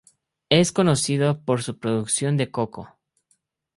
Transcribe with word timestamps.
Es 0.49 0.71
conocido 0.71 1.43
por 1.45 1.61
su 1.61 1.77
producción 1.77 2.35
de 2.35 2.49
coco. 2.49 2.89